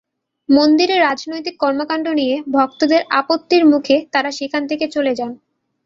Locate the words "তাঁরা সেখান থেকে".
4.11-4.85